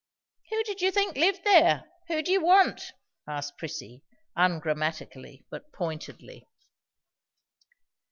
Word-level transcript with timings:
"Who 0.49 0.63
did 0.63 0.81
you 0.81 0.89
think 0.89 1.15
lived 1.15 1.43
there? 1.43 1.83
Who 2.07 2.23
do 2.23 2.31
you 2.31 2.43
want?" 2.43 2.93
asked 3.27 3.59
Prissy, 3.59 4.01
ungrammatically, 4.35 5.45
but 5.51 5.71
pointedly. 5.71 6.47